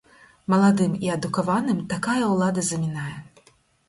Маладым 0.51 0.95
і 1.07 1.11
адукаваным 1.15 1.83
такая 1.93 2.23
ўлада 2.31 2.63
замінае. 2.71 3.15